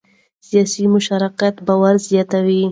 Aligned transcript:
سیاسي 0.47 0.83
مشارکت 0.95 1.55
باور 1.67 1.95
زیاتوي 2.07 2.61